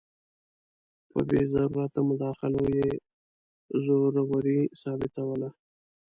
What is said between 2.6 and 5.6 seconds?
یې زوروري ثابتوله.